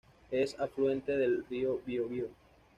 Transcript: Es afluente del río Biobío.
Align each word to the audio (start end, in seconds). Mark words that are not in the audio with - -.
Es 0.31 0.59
afluente 0.59 1.15
del 1.15 1.45
río 1.47 1.79
Biobío. 1.85 2.25